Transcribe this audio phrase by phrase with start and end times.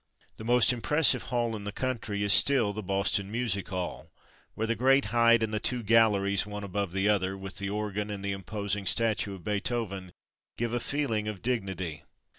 [0.37, 4.09] The most impressive hall in the country is still the Boston Music Hall,
[4.55, 8.09] where the great height and the two galleries, one above the other, with the organ
[8.09, 10.11] and imposing statue of Beethoven,
[10.57, 12.01] give a feeling of dignity.